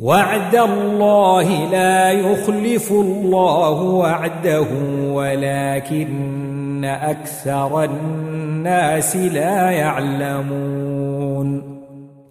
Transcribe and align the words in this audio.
وعد 0.00 0.56
الله 0.56 1.70
لا 1.70 2.10
يخلف 2.10 2.92
الله 2.92 3.82
وعده 3.82 4.66
ولكن 5.12 6.84
أكثر 6.84 7.84
الناس 7.84 9.16
لا 9.16 9.70
يعلمون. 9.70 11.62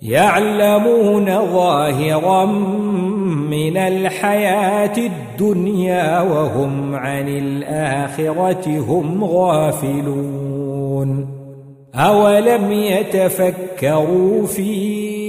يعلمون 0.02 1.26
ظاهرا 1.26 2.45
من 3.26 3.78
الحياة 3.78 4.98
الدنيا 4.98 6.22
وهم 6.22 6.95
عن 6.95 7.28
الآخرة 7.28 8.80
هم 8.80 9.23
غافلون. 9.23 10.59
أولم 11.95 12.72
يتفكروا 12.72 14.48
في 14.48 15.28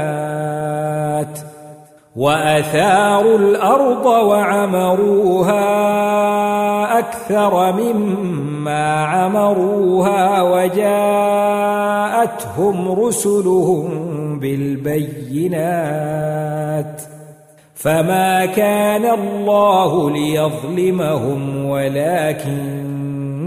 وأثاروا 2.16 3.39
الأرض 3.39 4.06
وعمروها 4.06 5.66
أكثر 6.99 7.72
مما 7.72 9.05
عمروها 9.05 10.43
وجاءتهم 10.43 10.87
رسلهم 13.00 13.89
بالبينات 14.41 15.87
فما 17.75 18.47
كان 18.47 19.05
الله 19.05 20.11
ليظلمهم 20.11 21.66
ولكن 21.66 22.96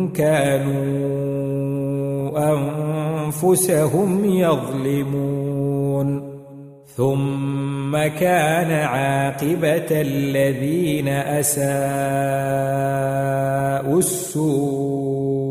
كانوا 0.10 0.80
أنفسهم 2.54 4.26
يظلمون. 4.26 6.30
ثم 6.96 7.98
كان 7.98 8.72
عاقبة 8.72 9.92
الذين 9.92 11.08
أساءوا 11.08 11.70
السوء 14.00 15.50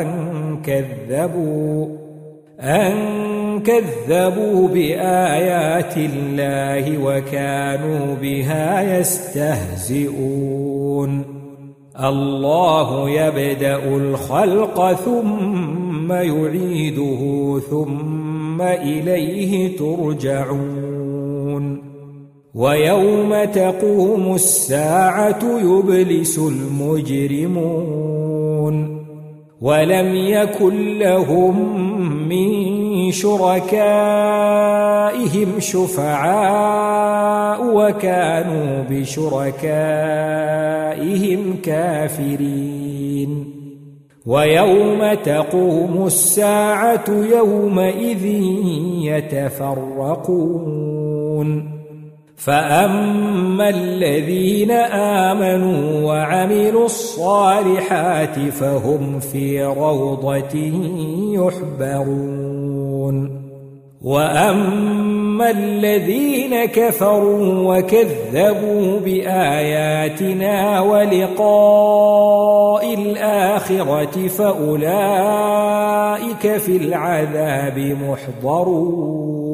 أن 0.00 0.08
كذبوا 0.66 1.86
أن 2.60 2.94
كذبوا 3.62 4.68
بآيات 4.68 5.96
الله 5.96 6.98
وكانوا 6.98 8.14
بها 8.14 8.98
يستهزئون. 8.98 10.54
الله 12.00 13.10
يبدأ 13.10 13.96
الخلق 13.96 14.92
ثم 14.92 16.12
يعيده 16.12 17.60
ثم 17.70 18.62
إليه 18.62 19.76
ترجعون. 19.76 21.14
ويوم 22.54 23.44
تقوم 23.44 24.34
الساعة 24.34 25.40
يبلس 25.44 26.38
المجرمون. 26.38 27.84
ولم 29.64 30.14
يكن 30.14 30.98
لهم 30.98 31.56
من 32.28 33.10
شركائهم 33.10 33.60
شفعاء 35.58 37.14
وكانوا 37.76 38.84
بشركائهم 38.90 39.56
كافرين. 41.62 43.54
ويوم 44.26 45.14
تقوم 45.14 46.06
الساعة 46.06 47.04
يومئذ 47.08 48.24
يتفرقون. 49.04 50.14
فأما 52.44 53.68
الذين 53.68 54.70
آمنوا 55.30 56.06
وعملوا 56.06 56.84
الصالحات 56.84 58.38
فهم 58.38 59.20
في 59.20 59.64
روضة 59.64 60.72
يحبرون 61.32 62.64
وأما 64.02 65.50
الذين 65.50 66.64
كفروا 66.64 67.76
وكذبوا 67.76 69.00
بآياتنا 69.00 70.80
ولقاء 70.80 72.14
الآخرة 72.94 74.28
فأولئك 74.28 75.76
في 76.56 76.76
العذاب 76.76 77.78
محضرون 78.08 79.53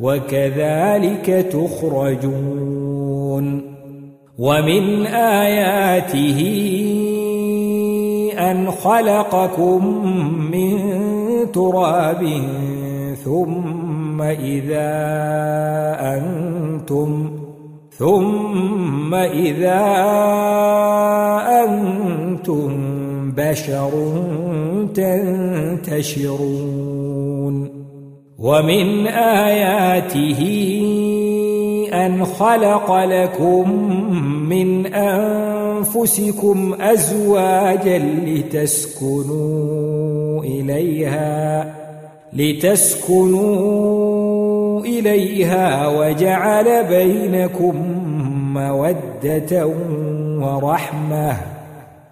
وكذلك 0.00 1.26
تخرجون. 1.52 3.00
ومن 4.38 5.06
آياته 5.06 6.40
أن 8.38 8.70
خلقكم 8.70 10.06
من 10.50 10.78
تراب 11.52 12.26
ثم 13.24 14.22
إذا 14.22 14.90
أنتم 16.00 17.30
ثم 17.90 19.14
إذا 19.14 19.84
أنتم 21.64 22.70
بشر 23.36 23.90
تنتشرون. 24.94 26.40
ومن 28.40 29.06
آياته 29.06 30.40
أن 31.92 32.24
خلق 32.24 32.92
لكم 33.04 33.70
من 34.48 34.86
أنفسكم 34.86 36.74
أزواجا 36.80 37.98
لتسكنوا 38.26 39.60
إليها 40.44 41.74
لتسكنوا 42.32 43.60
إليها 44.80 45.88
وجعل 45.88 46.84
بينكم 46.84 47.74
مودة 48.54 49.66
ورحمة. 50.40 51.59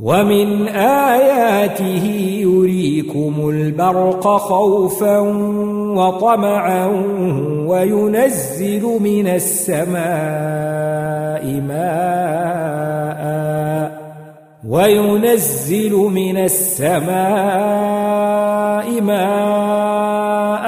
ومن 0.00 0.68
آياته 0.68 2.04
يريكم 2.40 3.48
البرق 3.48 4.36
خوفا 4.36 5.18
وطمعا 5.96 6.86
وينزل 7.66 8.82
من 9.00 9.26
السماء 9.26 9.96
ماء 11.68 13.26
وينزل 14.68 15.92
من 15.92 16.36
السماء 16.36 17.06
ماء 19.00 20.66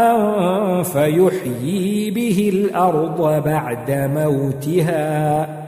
فيحيي 0.83 2.11
به 2.11 2.51
الأرض 2.55 3.43
بعد 3.45 3.91
موتها 3.91 5.68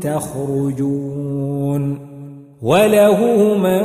تخرجون 0.00 1.98
وله 2.62 3.18
من 3.58 3.82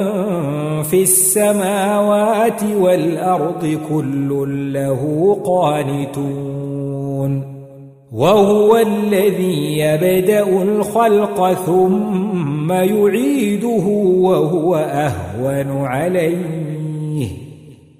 في 0.84 1.04
السماوات 1.04 2.64
والأرض 2.64 3.80
كل 3.90 4.30
له 4.74 5.38
قانتون 5.46 6.72
وهو 8.12 8.78
الذي 8.78 9.78
يبدأ 9.78 10.62
الخلق 10.62 11.54
ثم 11.54 12.72
يعيده 12.72 13.88
وهو 14.18 14.76
أهون 14.76 15.86
عليه 15.86 17.51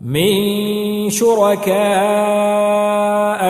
من 0.00 1.10
شركاء 1.10 1.78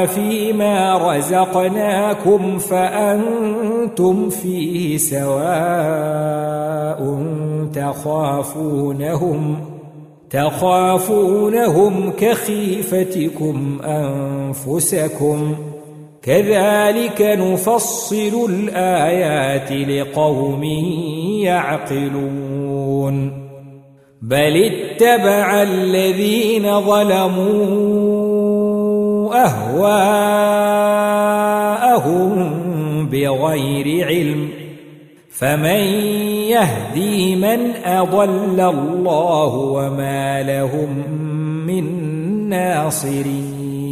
فيما 0.07 0.99
رزقناكم 1.13 2.59
فأنتم 2.59 4.31
فيه 4.31 4.97
سواء 4.97 6.19
تخافونهم 7.75 9.61
تخافونهم 10.31 12.13
كخيفتكم 12.19 13.79
أنفسكم 13.85 15.55
كذلك 16.23 17.23
نفصل 17.23 18.51
الآيات 18.51 19.73
لقوم 19.73 20.65
يعقلون 21.45 23.48
بل 24.23 24.73
اتبع 24.73 25.63
الذين 25.63 26.81
ظلموا 26.81 28.49
أهواءهم 29.45 30.69
بغير 33.09 34.07
علم 34.07 34.49
فمن 35.31 35.81
يهدي 36.51 37.37
من 37.37 37.71
أضل 37.85 38.61
الله 38.61 39.55
وما 39.55 40.43
لهم 40.43 41.11
من 41.67 41.85
ناصرين 42.49 43.89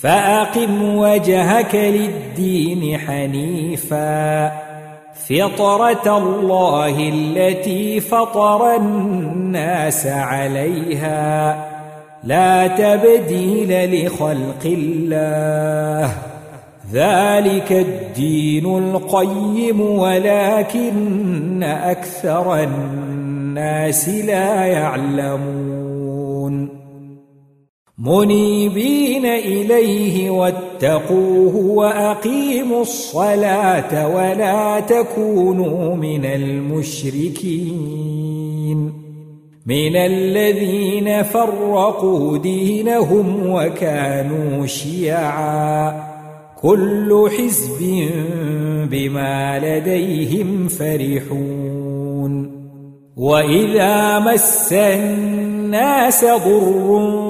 فأقم 0.00 0.96
وجهك 0.96 1.74
للدين 1.74 2.98
حنيفاً 2.98 4.69
فطرة 5.28 6.18
الله 6.18 7.10
التي 7.14 8.00
فطر 8.00 8.76
الناس 8.76 10.06
عليها. 10.06 11.66
لا 12.24 12.66
تبديل 12.66 14.04
لخلق 14.06 14.64
الله. 14.64 16.10
ذلك 16.92 17.72
الدين 17.72 18.66
القيم 18.66 19.80
ولكن 19.80 21.62
أكثر 21.62 22.62
الناس 22.62 24.08
لا 24.08 24.64
يعلمون. 24.66 25.79
منيبين 28.00 29.26
إليه 29.26 30.30
واتقوه 30.30 31.56
وأقيموا 31.56 32.82
الصلاة 32.82 34.08
ولا 34.16 34.80
تكونوا 34.80 35.96
من 35.96 36.24
المشركين 36.24 37.80
من 39.66 39.96
الذين 39.96 41.22
فرقوا 41.22 42.38
دينهم 42.38 43.50
وكانوا 43.50 44.66
شيعا 44.66 46.10
كل 46.62 47.28
حزب 47.38 48.08
بما 48.90 49.58
لديهم 49.58 50.68
فرحون 50.68 52.50
وإذا 53.16 54.18
مس 54.18 54.72
الناس 54.72 56.24
ضر 56.24 57.29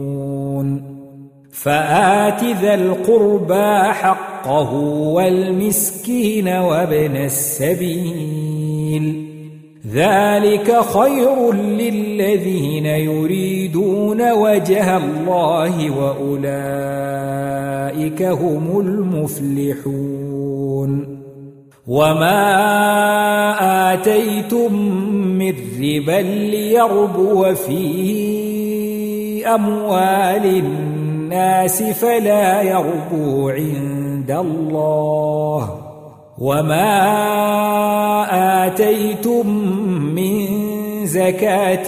فآت 1.63 2.43
ذا 2.43 2.73
القربى 2.73 3.93
حقه 3.93 4.73
والمسكين 5.13 6.47
وابن 6.47 7.15
السبيل. 7.15 9.05
ذلك 9.93 10.81
خير 10.81 11.53
للذين 11.53 12.85
يريدون 12.85 14.31
وجه 14.31 14.97
الله 14.97 15.91
وأولئك 15.97 16.51
هم 18.23 18.79
المفلحون. 18.79 20.21
وما 21.87 22.43
آتيتم 23.93 24.73
من 25.37 25.53
ربا 25.81 26.21
ليربو 26.21 27.53
في 27.53 29.47
أموال 29.47 30.45
الناس 30.45 30.90
فلا 31.93 32.61
يربو 32.61 33.49
عند 33.49 34.31
الله 34.31 35.77
وما 36.39 36.97
آتيتم 38.67 39.47
من 40.15 40.47
زكاة 41.05 41.87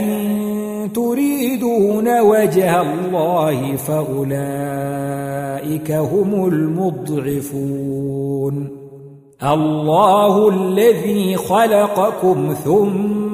تريدون 0.87 2.19
وجه 2.19 2.81
الله 2.81 3.75
فأولئك 3.75 4.31
هم 5.91 6.45
المضعفون. 6.45 8.03
الله 9.43 10.49
الذي 10.49 11.35
خلقكم 11.35 12.53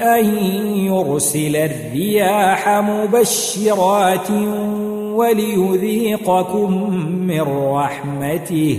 أن 0.00 0.24
يرسل 0.76 1.56
الرياح 1.56 2.68
مبشرات 2.68 4.30
وليذيقكم 5.14 6.90
من 7.26 7.40
رحمته 7.72 8.78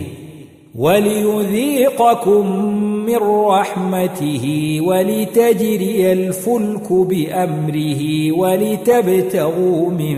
وليذيقكم 0.76 2.66
من 3.06 3.18
رحمته 3.48 4.78
ولتجري 4.84 6.14
الفلك 6.14 6.94
بأمره 6.94 8.32
ولتبتغوا 8.32 9.90
من 9.90 10.18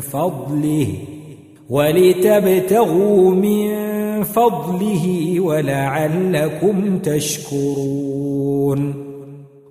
فضله 0.00 0.86
ولتبتغوا 1.70 3.30
من 3.30 3.72
فضله 4.22 5.40
ولعلكم 5.40 6.98
تشكرون. 6.98 8.32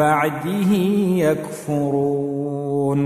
بعده 0.00 0.72
يكفرون. 1.68 3.00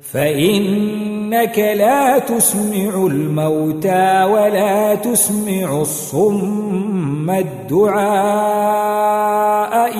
فإنك 0.00 1.58
لا 1.58 2.18
تسمع 2.18 3.06
الموتى 3.06 4.24
ولا 4.24 4.94
تسمع 4.94 5.80
الصم 5.80 7.30
الدعاء 7.30 8.04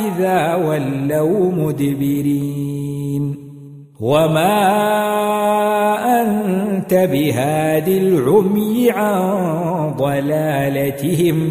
إذا 0.06 0.54
ولوا 0.54 1.52
مدبرين. 1.52 3.36
وما 4.00 4.60
أنت 6.22 6.94
بهاد 6.94 7.88
العمي 7.88 8.90
عن 8.90 9.94
ضلالتهم 9.96 11.50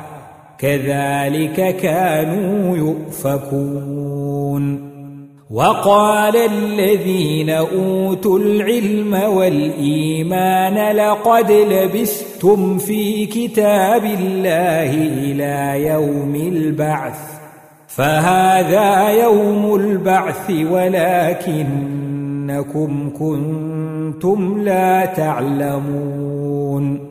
كذلك 0.61 1.75
كانوا 1.75 2.77
يؤفكون. 2.77 4.91
وقال 5.51 6.37
الذين 6.37 7.49
أوتوا 7.49 8.39
العلم 8.39 9.13
والإيمان 9.13 10.95
لقد 10.95 11.51
لبثتم 11.51 12.77
في 12.77 13.25
كتاب 13.25 14.05
الله 14.05 14.93
إلى 14.93 15.87
يوم 15.87 16.35
البعث. 16.35 17.19
فهذا 17.87 19.09
يوم 19.09 19.75
البعث 19.75 20.51
ولكنكم 20.71 21.71
كنتم 23.19 24.61
لا 24.61 25.05
تعلمون. 25.05 27.10